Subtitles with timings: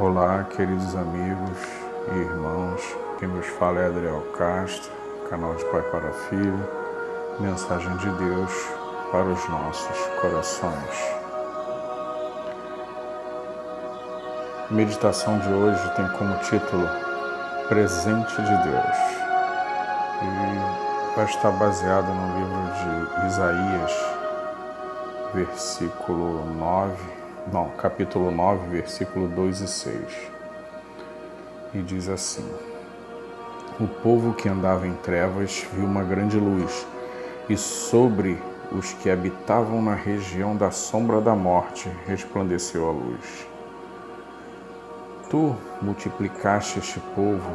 [0.00, 1.58] Olá, queridos amigos
[2.10, 2.80] e irmãos.
[3.18, 4.90] Quem nos fala é Adriel Castro,
[5.28, 6.66] canal de Pai para Filho,
[7.38, 8.50] mensagem de Deus
[9.12, 11.04] para os nossos corações.
[14.70, 16.88] A meditação de hoje tem como título
[17.68, 18.96] Presente de Deus
[20.22, 23.92] e vai estar baseado no livro de Isaías,
[25.34, 27.19] versículo 9
[27.52, 30.30] não, capítulo 9, versículo 2 e 6.
[31.74, 32.46] E diz assim:
[33.80, 36.86] O povo que andava em trevas viu uma grande luz,
[37.48, 38.38] e sobre
[38.70, 43.46] os que habitavam na região da sombra da morte resplandeceu a luz.
[45.28, 47.50] Tu multiplicaste este povo,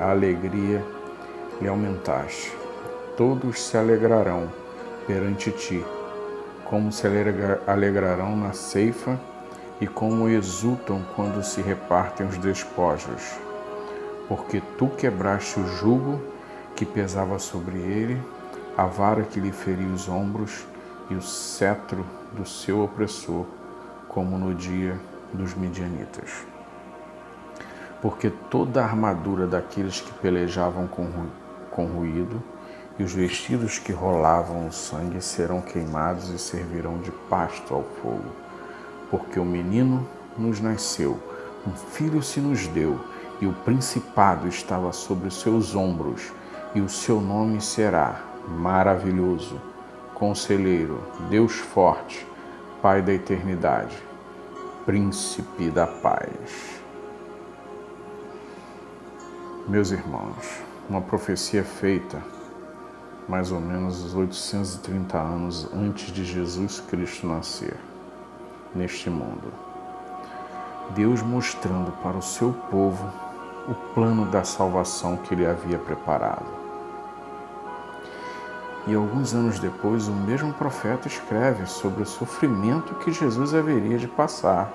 [0.00, 0.84] a alegria
[1.60, 2.52] lhe aumentaste.
[3.16, 4.50] Todos se alegrarão
[5.06, 5.84] perante ti
[6.68, 7.06] como se
[7.66, 9.18] alegrarão na ceifa
[9.80, 13.36] e como exultam quando se repartem os despojos.
[14.28, 16.20] Porque tu quebraste o jugo
[16.74, 18.20] que pesava sobre ele,
[18.76, 20.66] a vara que lhe feria os ombros
[21.08, 23.46] e o cetro do seu opressor,
[24.08, 24.98] como no dia
[25.32, 26.44] dos midianitas.
[28.02, 31.08] Porque toda a armadura daqueles que pelejavam com,
[31.70, 32.42] com ruído,
[32.98, 38.30] e os vestidos que rolavam o sangue serão queimados e servirão de pasto ao fogo.
[39.10, 41.18] Porque o menino nos nasceu,
[41.66, 42.98] um filho se nos deu,
[43.40, 46.32] e o principado estava sobre os seus ombros,
[46.74, 49.60] e o seu nome será Maravilhoso,
[50.14, 52.26] Conselheiro, Deus Forte,
[52.80, 53.96] Pai da Eternidade,
[54.86, 56.80] Príncipe da Paz.
[59.68, 62.22] Meus irmãos, uma profecia feita
[63.28, 67.76] mais ou menos os 830 anos antes de Jesus Cristo nascer
[68.74, 69.52] neste mundo.
[70.90, 73.12] Deus mostrando para o seu povo
[73.68, 76.46] o plano da salvação que ele havia preparado.
[78.86, 84.06] E alguns anos depois, o mesmo profeta escreve sobre o sofrimento que Jesus haveria de
[84.06, 84.72] passar.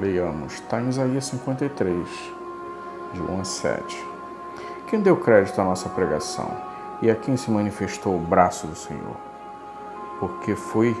[0.00, 2.08] Leiamos, está em Isaías 53,
[3.12, 4.06] de 1 a 7.
[4.86, 6.71] Quem deu crédito à nossa pregação?
[7.02, 9.16] E a quem se manifestou o braço do Senhor,
[10.20, 10.96] porque foi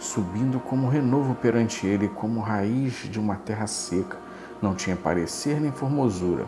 [0.00, 4.18] subindo como renovo perante ele, como raiz de uma terra seca,
[4.60, 6.44] não tinha parecer nem formosura,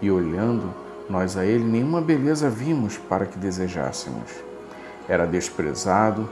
[0.00, 0.72] e olhando
[1.08, 4.32] nós a ele nenhuma beleza vimos para que desejássemos.
[5.08, 6.28] Era desprezado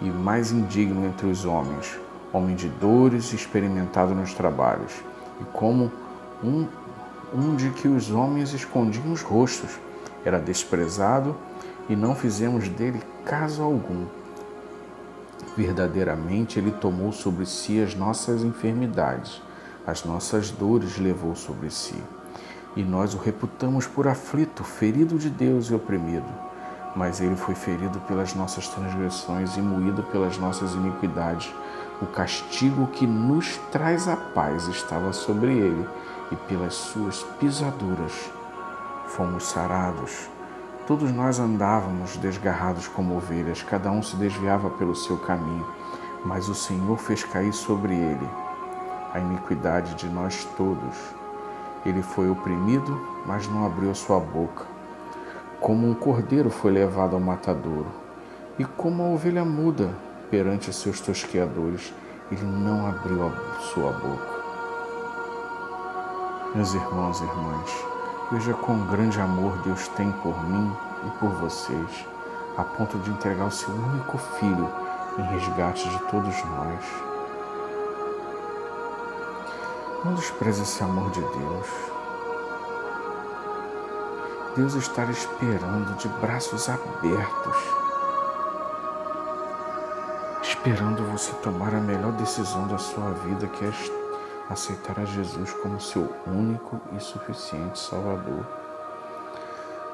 [0.00, 1.98] e mais indigno entre os homens,
[2.32, 4.92] homem de dores, experimentado nos trabalhos,
[5.40, 5.90] e como
[6.42, 6.66] um,
[7.34, 9.78] um de que os homens escondiam os rostos,
[10.24, 11.36] era desprezado
[11.88, 14.06] e não fizemos dele caso algum.
[15.56, 19.40] Verdadeiramente, ele tomou sobre si as nossas enfermidades,
[19.86, 21.96] as nossas dores levou sobre si.
[22.74, 26.26] E nós o reputamos por aflito, ferido de Deus e oprimido.
[26.96, 31.52] Mas ele foi ferido pelas nossas transgressões e moído pelas nossas iniquidades.
[32.02, 35.86] O castigo que nos traz a paz estava sobre ele,
[36.32, 38.12] e pelas suas pisaduras
[39.06, 40.33] fomos sarados.
[40.86, 45.66] Todos nós andávamos desgarrados como ovelhas, cada um se desviava pelo seu caminho,
[46.26, 48.28] mas o Senhor fez cair sobre ele
[49.14, 50.94] a iniquidade de nós todos.
[51.86, 54.66] Ele foi oprimido, mas não abriu a sua boca.
[55.58, 57.86] Como um cordeiro foi levado ao matadouro,
[58.58, 59.94] e como a ovelha muda
[60.30, 61.94] perante seus tosqueadores,
[62.30, 64.34] ele não abriu a sua boca.
[66.54, 67.93] Meus irmãos e irmãs,
[68.32, 70.74] Veja quão grande amor Deus tem por mim
[71.06, 72.06] e por vocês,
[72.56, 74.72] a ponto de entregar o seu único filho
[75.18, 76.84] em resgate de todos nós.
[80.04, 81.68] Não despreze esse amor de Deus.
[84.56, 87.56] Deus está esperando de braços abertos,
[90.42, 93.68] esperando você tomar a melhor decisão da sua vida, que é
[94.50, 98.46] aceitar a Jesus como seu único e suficiente Salvador.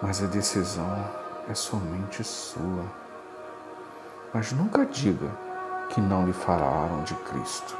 [0.02, 1.04] Mas a decisão
[1.48, 2.84] é somente sua.
[4.32, 5.30] Mas nunca diga
[5.90, 7.76] que não lhe falaram de Cristo.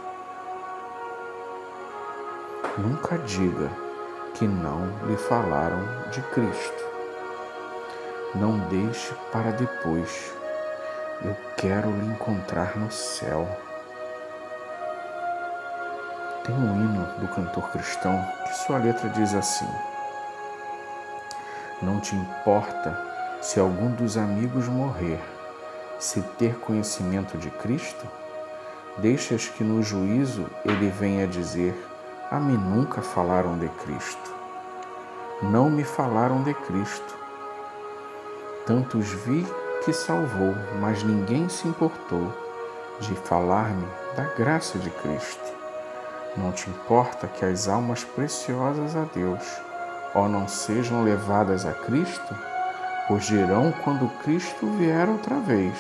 [2.77, 3.71] Nunca diga
[4.35, 5.81] que não lhe falaram
[6.11, 6.85] de Cristo.
[8.35, 10.33] Não deixe para depois.
[11.23, 13.49] Eu quero lhe encontrar no céu.
[16.51, 19.69] Tem um hino do cantor cristão que sua letra diz assim:
[21.81, 23.01] Não te importa
[23.41, 25.21] se algum dos amigos morrer,
[26.01, 28.05] se ter conhecimento de Cristo?
[28.99, 31.73] Deixas que no juízo ele venha dizer:
[32.33, 34.35] A mim nunca falaram de Cristo.
[35.41, 37.17] Não me falaram de Cristo.
[38.67, 39.47] Tantos vi
[39.85, 42.35] que salvou, mas ninguém se importou
[42.99, 43.87] de falar-me
[44.17, 45.60] da graça de Cristo.
[46.37, 49.43] Não te importa que as almas preciosas a Deus,
[50.15, 52.35] ó não sejam levadas a Cristo?
[53.09, 55.77] Pois dirão quando Cristo vier outra vez,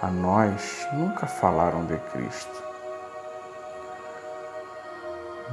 [0.00, 2.62] a nós nunca falaram de Cristo.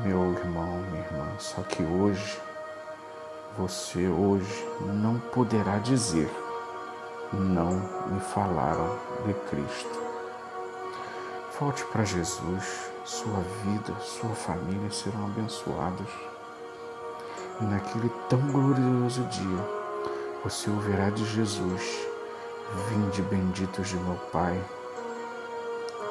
[0.04, 2.40] Meu irmão, minha irmã, só que hoje,
[3.58, 4.68] você hoje
[5.02, 6.30] não poderá dizer,
[7.34, 7.72] não
[8.12, 10.07] me falaram de Cristo.
[11.60, 16.08] Volte para Jesus, sua vida, sua família serão abençoadas.
[17.60, 19.66] E naquele tão glorioso dia,
[20.44, 22.08] você ouvirá de Jesus:
[22.90, 24.64] Vinde benditos de meu Pai.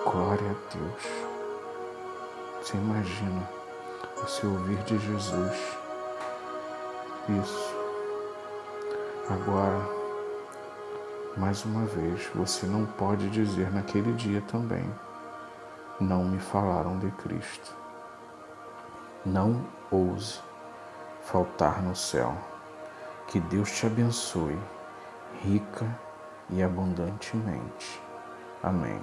[0.02, 1.02] Glória a Deus.
[2.60, 3.48] Você imagina
[4.16, 5.76] você ouvir de Jesus
[7.40, 7.76] isso.
[9.30, 9.80] Agora,
[11.36, 14.84] mais uma vez, você não pode dizer naquele dia também:
[15.98, 17.74] Não me falaram de Cristo.
[19.24, 20.42] Não ouse
[21.22, 22.36] faltar no céu.
[23.26, 24.58] Que Deus te abençoe,
[25.42, 25.86] rica
[26.50, 27.98] e abundantemente.
[28.62, 29.00] Amém.